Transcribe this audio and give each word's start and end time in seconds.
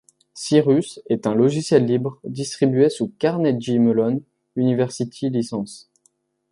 Cyrus 0.33 0.99
est 1.11 1.27
un 1.27 1.35
logiciel 1.35 1.85
libre 1.85 2.19
distribué 2.23 2.89
sous 2.89 3.13
Carnegie 3.19 3.77
Mellon 3.77 4.23
University 4.55 5.29
License. 5.29 5.91